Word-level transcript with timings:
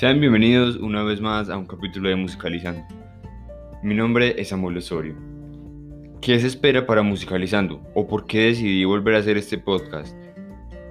Sean 0.00 0.18
bienvenidos 0.18 0.76
una 0.76 1.02
vez 1.02 1.20
más 1.20 1.50
a 1.50 1.58
un 1.58 1.66
capítulo 1.66 2.08
de 2.08 2.16
Musicalizando. 2.16 2.82
Mi 3.82 3.94
nombre 3.94 4.34
es 4.40 4.48
Samuel 4.48 4.78
Osorio. 4.78 5.14
¿Qué 6.22 6.40
se 6.40 6.46
espera 6.46 6.86
para 6.86 7.02
Musicalizando? 7.02 7.82
¿O 7.94 8.08
por 8.08 8.24
qué 8.24 8.46
decidí 8.46 8.82
volver 8.86 9.14
a 9.14 9.18
hacer 9.18 9.36
este 9.36 9.58
podcast? 9.58 10.16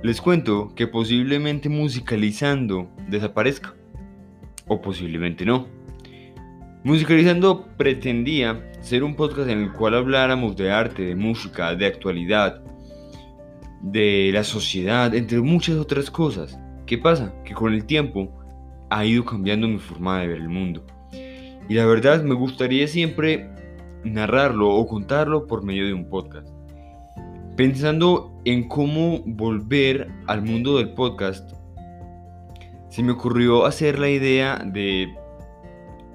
Les 0.04 0.22
cuento 0.22 0.72
que 0.76 0.86
posiblemente 0.86 1.70
Musicalizando 1.70 2.88
desaparezca. 3.08 3.73
O 4.68 4.80
posiblemente 4.80 5.44
no. 5.44 5.66
Musicalizando 6.84 7.66
pretendía 7.78 8.71
ser 8.80 9.04
un 9.04 9.16
podcast 9.16 9.50
en 9.50 9.64
el 9.64 9.71
cual 9.71 9.96
habláramos 9.96 10.55
de 10.55 10.70
arte, 10.70 11.02
de 11.02 11.16
música, 11.16 11.73
de 11.73 11.88
actualidad, 11.88 12.62
de 13.82 14.30
la 14.32 14.44
sociedad, 14.44 15.16
entre 15.16 15.41
muchas 15.41 15.78
otras 15.78 16.12
cosas. 16.12 16.60
¿Qué 16.85 16.99
pasa? 16.99 17.34
Que 17.44 17.55
con 17.55 17.73
el 17.73 17.85
tiempo 17.85 18.38
ha 18.89 19.05
ido 19.05 19.25
cambiando 19.25 19.67
mi 19.67 19.79
forma 19.79 20.21
de 20.21 20.27
ver 20.27 20.38
el 20.38 20.49
mundo. 20.49 20.85
Y 21.67 21.75
la 21.75 21.85
verdad 21.85 22.23
me 22.23 22.34
gustaría 22.34 22.88
siempre 22.88 23.49
narrarlo 24.03 24.70
o 24.70 24.88
contarlo 24.88 25.45
por 25.45 25.63
medio 25.63 25.85
de 25.85 25.93
un 25.93 26.09
podcast. 26.09 26.48
Pensando 27.55 28.34
en 28.45 28.67
cómo 28.67 29.20
volver 29.25 30.09
al 30.27 30.41
mundo 30.41 30.77
del 30.77 30.93
podcast, 30.93 31.52
se 32.89 33.03
me 33.03 33.12
ocurrió 33.12 33.65
hacer 33.65 33.99
la 33.99 34.09
idea 34.09 34.57
de 34.65 35.13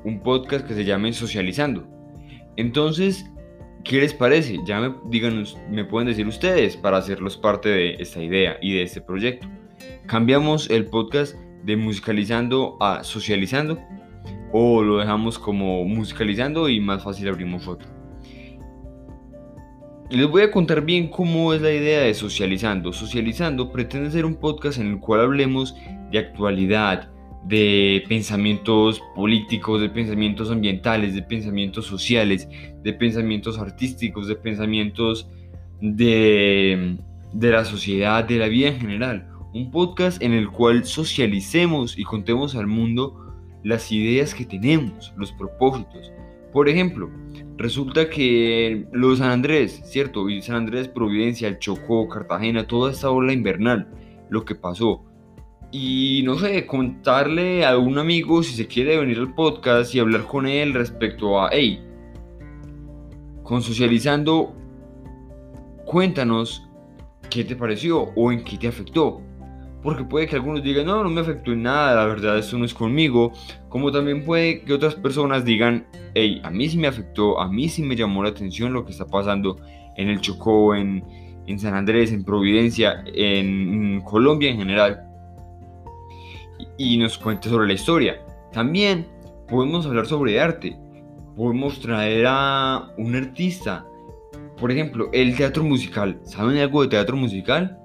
un 0.04 0.20
podcast 0.20 0.66
que 0.66 0.74
se 0.74 0.84
llame 0.84 1.12
Socializando. 1.12 1.86
Entonces, 2.56 3.24
¿qué 3.84 4.00
les 4.00 4.14
parece? 4.14 4.58
Ya 4.64 4.80
me, 4.80 4.94
díganos, 5.10 5.56
me 5.70 5.84
pueden 5.84 6.08
decir 6.08 6.26
ustedes 6.26 6.76
para 6.76 6.96
hacerlos 6.96 7.36
parte 7.36 7.68
de 7.68 7.94
esta 8.00 8.22
idea 8.22 8.56
y 8.60 8.74
de 8.74 8.82
este 8.82 9.00
proyecto. 9.00 9.46
Cambiamos 10.06 10.68
el 10.70 10.86
podcast 10.86 11.36
de 11.64 11.76
musicalizando 11.76 12.76
a 12.80 13.02
socializando 13.02 13.78
o 14.52 14.82
lo 14.82 14.98
dejamos 14.98 15.38
como 15.38 15.84
musicalizando 15.84 16.68
y 16.68 16.78
más 16.80 17.02
fácil 17.02 17.28
abrimos 17.28 17.66
otro. 17.66 17.88
Les 20.10 20.28
voy 20.28 20.42
a 20.42 20.50
contar 20.50 20.84
bien 20.84 21.08
cómo 21.08 21.54
es 21.54 21.62
la 21.62 21.72
idea 21.72 22.02
de 22.02 22.14
Socializando. 22.14 22.92
Socializando 22.92 23.72
pretende 23.72 24.10
ser 24.10 24.24
un 24.24 24.36
podcast 24.36 24.78
en 24.78 24.88
el 24.88 25.00
cual 25.00 25.22
hablemos 25.22 25.74
de 26.12 26.18
actualidad, 26.18 27.10
de 27.46 28.04
pensamientos 28.08 29.02
políticos, 29.16 29.80
de 29.80 29.88
pensamientos 29.88 30.50
ambientales, 30.50 31.14
de 31.14 31.22
pensamientos 31.22 31.86
sociales, 31.86 32.48
de 32.82 32.92
pensamientos 32.92 33.58
artísticos, 33.58 34.28
de 34.28 34.36
pensamientos 34.36 35.28
de, 35.80 36.96
de 37.32 37.50
la 37.50 37.64
sociedad, 37.64 38.22
de 38.22 38.38
la 38.38 38.46
vida 38.46 38.68
en 38.68 38.78
general 38.78 39.33
un 39.54 39.70
podcast 39.70 40.20
en 40.20 40.32
el 40.32 40.50
cual 40.50 40.84
socialicemos 40.84 41.96
y 41.96 42.02
contemos 42.02 42.56
al 42.56 42.66
mundo 42.66 43.32
las 43.62 43.92
ideas 43.92 44.34
que 44.34 44.44
tenemos, 44.44 45.14
los 45.16 45.30
propósitos. 45.30 46.12
Por 46.52 46.68
ejemplo, 46.68 47.08
resulta 47.56 48.10
que 48.10 48.84
los 48.92 49.18
San 49.18 49.30
Andrés, 49.30 49.80
¿cierto? 49.84 50.28
Y 50.28 50.42
San 50.42 50.56
Andrés, 50.56 50.88
Providencia, 50.88 51.46
el 51.46 51.60
Chocó, 51.60 52.08
Cartagena, 52.08 52.66
toda 52.66 52.90
esta 52.90 53.10
ola 53.10 53.32
invernal, 53.32 53.88
lo 54.28 54.44
que 54.44 54.56
pasó. 54.56 55.04
Y 55.70 56.22
no 56.24 56.36
sé, 56.36 56.66
contarle 56.66 57.64
a 57.64 57.78
un 57.78 57.98
amigo 57.98 58.42
si 58.42 58.54
se 58.54 58.66
quiere 58.66 58.98
venir 58.98 59.18
al 59.18 59.34
podcast 59.34 59.94
y 59.94 60.00
hablar 60.00 60.24
con 60.24 60.46
él 60.48 60.74
respecto 60.74 61.40
a, 61.40 61.50
hey, 61.52 61.80
con 63.44 63.62
socializando, 63.62 64.52
cuéntanos 65.86 66.68
qué 67.30 67.44
te 67.44 67.54
pareció 67.54 68.10
o 68.16 68.32
en 68.32 68.42
qué 68.42 68.58
te 68.58 68.66
afectó 68.66 69.20
porque 69.84 70.02
puede 70.02 70.26
que 70.26 70.34
algunos 70.34 70.62
digan, 70.62 70.86
no, 70.86 71.04
no 71.04 71.10
me 71.10 71.20
afectó 71.20 71.52
en 71.52 71.62
nada, 71.62 71.94
la 71.94 72.06
verdad, 72.06 72.38
eso 72.38 72.56
no 72.56 72.64
es 72.64 72.72
conmigo, 72.72 73.32
como 73.68 73.92
también 73.92 74.24
puede 74.24 74.62
que 74.62 74.72
otras 74.72 74.94
personas 74.94 75.44
digan, 75.44 75.86
hey, 76.14 76.40
a 76.42 76.50
mí 76.50 76.70
sí 76.70 76.78
me 76.78 76.86
afectó, 76.86 77.38
a 77.38 77.48
mí 77.52 77.68
sí 77.68 77.82
me 77.82 77.94
llamó 77.94 78.22
la 78.22 78.30
atención 78.30 78.72
lo 78.72 78.86
que 78.86 78.92
está 78.92 79.06
pasando 79.06 79.58
en 79.96 80.08
el 80.08 80.22
Chocó, 80.22 80.74
en, 80.74 81.04
en 81.46 81.58
San 81.58 81.74
Andrés, 81.74 82.12
en 82.12 82.24
Providencia, 82.24 83.04
en 83.06 84.00
Colombia 84.00 84.50
en 84.50 84.56
general, 84.56 85.02
y, 86.78 86.94
y 86.94 86.96
nos 86.96 87.18
cuente 87.18 87.50
sobre 87.50 87.66
la 87.66 87.74
historia. 87.74 88.24
También 88.52 89.06
podemos 89.48 89.84
hablar 89.84 90.06
sobre 90.06 90.40
arte, 90.40 90.78
podemos 91.36 91.78
traer 91.80 92.24
a 92.26 92.90
un 92.96 93.14
artista, 93.16 93.84
por 94.58 94.72
ejemplo, 94.72 95.10
el 95.12 95.36
teatro 95.36 95.62
musical. 95.62 96.18
¿Saben 96.22 96.56
algo 96.56 96.80
de 96.80 96.88
teatro 96.88 97.18
musical? 97.18 97.78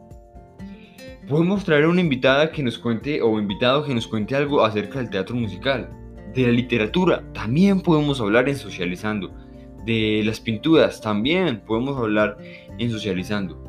Podemos 1.30 1.64
traer 1.64 1.84
a 1.84 1.90
una 1.90 2.02
invitada 2.02 2.52
que 2.52 2.64
nos 2.64 2.80
cuente 2.80 3.22
o 3.22 3.40
invitado 3.40 3.86
que 3.86 3.94
nos 3.94 4.08
cuente 4.08 4.36
algo 4.36 4.66
acerca 4.66 4.98
del 4.98 5.12
teatro 5.12 5.36
musical, 5.36 5.88
de 6.34 6.48
la 6.48 6.52
literatura, 6.52 7.24
también 7.34 7.82
podemos 7.82 8.20
hablar 8.20 8.50
en 8.50 8.56
socializando, 8.56 9.32
de 9.86 10.24
las 10.26 10.40
pinturas, 10.40 11.00
también 11.00 11.62
podemos 11.62 11.98
hablar 11.98 12.36
en 12.80 12.90
socializando. 12.90 13.64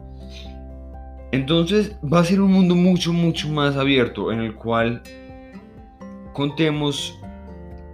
Entonces 1.33 1.95
va 2.03 2.21
a 2.21 2.25
ser 2.25 2.41
un 2.41 2.51
mundo 2.51 2.75
mucho, 2.75 3.13
mucho 3.13 3.49
más 3.51 3.77
abierto 3.77 4.33
en 4.33 4.41
el 4.41 4.55
cual 4.55 5.03
contemos 6.33 7.21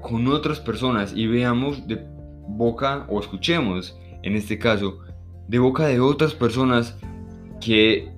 con 0.01 0.29
otras 0.29 0.61
personas 0.61 1.13
y 1.13 1.27
veamos 1.27 1.89
de 1.89 2.07
boca 2.47 3.05
o 3.09 3.19
escuchemos, 3.19 3.99
en 4.23 4.37
este 4.37 4.59
caso, 4.59 5.01
de 5.49 5.59
boca 5.59 5.87
de 5.87 5.99
otras 5.99 6.35
personas 6.35 6.97
que 7.61 8.16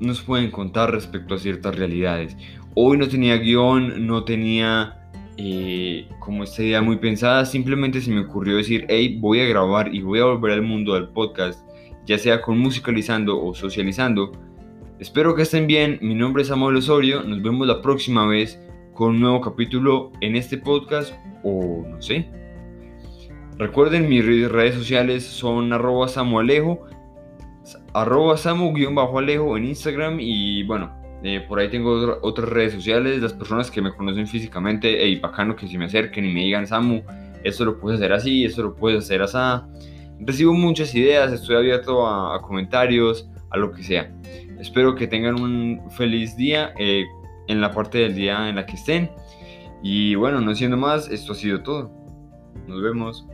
nos 0.00 0.22
pueden 0.22 0.50
contar 0.50 0.90
respecto 0.90 1.34
a 1.34 1.38
ciertas 1.38 1.76
realidades. 1.76 2.36
Hoy 2.74 2.96
no 2.96 3.08
tenía 3.08 3.36
guion, 3.36 4.06
no 4.06 4.24
tenía 4.24 5.00
eh, 5.36 6.08
como 6.18 6.44
esta 6.44 6.62
idea 6.62 6.82
muy 6.82 6.96
pensada, 6.96 7.44
simplemente 7.44 8.00
se 8.00 8.10
me 8.10 8.20
ocurrió 8.20 8.56
decir, 8.56 8.86
hey, 8.88 9.18
voy 9.20 9.40
a 9.40 9.44
grabar 9.46 9.94
y 9.94 10.02
voy 10.02 10.20
a 10.20 10.24
volver 10.24 10.52
al 10.52 10.62
mundo 10.62 10.94
del 10.94 11.08
podcast, 11.08 11.66
ya 12.06 12.18
sea 12.18 12.40
con 12.40 12.58
musicalizando 12.58 13.42
o 13.42 13.54
socializando. 13.54 14.32
Espero 14.98 15.34
que 15.34 15.42
estén 15.42 15.66
bien, 15.66 15.98
mi 16.02 16.14
nombre 16.14 16.42
es 16.42 16.48
Samuel 16.48 16.76
Osorio, 16.76 17.22
nos 17.22 17.42
vemos 17.42 17.66
la 17.66 17.80
próxima 17.80 18.26
vez 18.26 18.60
con 18.92 19.14
un 19.14 19.20
nuevo 19.20 19.40
capítulo 19.40 20.12
en 20.20 20.36
este 20.36 20.58
podcast 20.58 21.14
o 21.42 21.86
no 21.88 22.02
sé. 22.02 22.28
Recuerden, 23.56 24.08
mis 24.08 24.24
redes 24.24 24.74
sociales 24.74 25.24
son 25.24 25.72
arroba 25.72 26.08
samualejo 26.08 26.86
arroba 27.92 28.36
samu-alejo 28.36 29.56
en 29.56 29.64
Instagram 29.64 30.18
y 30.20 30.62
bueno, 30.64 31.00
eh, 31.22 31.44
por 31.46 31.58
ahí 31.58 31.68
tengo 31.68 32.18
otras 32.22 32.48
redes 32.48 32.72
sociales, 32.72 33.20
las 33.20 33.34
personas 33.34 33.70
que 33.70 33.82
me 33.82 33.92
conocen 33.92 34.26
físicamente, 34.26 35.06
y 35.06 35.18
bacano 35.20 35.54
que 35.54 35.68
se 35.68 35.76
me 35.76 35.84
acerquen 35.84 36.24
y 36.24 36.32
me 36.32 36.40
digan 36.40 36.66
Samu, 36.66 37.02
esto 37.44 37.64
lo 37.64 37.78
puedes 37.78 38.00
hacer 38.00 38.12
así, 38.12 38.44
esto 38.44 38.62
lo 38.62 38.74
puedes 38.74 39.04
hacer 39.04 39.22
así. 39.22 39.38
Recibo 40.20 40.52
muchas 40.52 40.94
ideas, 40.94 41.32
estoy 41.32 41.56
abierto 41.56 42.06
a, 42.06 42.40
comentarios, 42.42 43.28
a 43.50 43.58
lo 43.58 43.72
que 43.72 43.82
sea. 43.82 44.12
Espero 44.58 44.94
que 44.94 45.06
tengan 45.06 45.40
un 45.40 45.90
feliz 45.90 46.36
día 46.36 46.74
eh, 46.78 47.04
en 47.48 47.60
la 47.60 47.70
parte 47.70 47.98
del 47.98 48.14
día 48.14 48.48
en 48.48 48.56
la 48.56 48.66
que 48.66 48.74
estén. 48.74 49.10
Y 49.82 50.14
bueno, 50.14 50.40
no 50.40 50.54
siendo 50.54 50.76
más, 50.76 51.10
esto 51.10 51.32
ha 51.32 51.34
sido 51.34 51.62
todo. 51.62 51.90
Nos 52.66 52.82
vemos. 52.82 53.26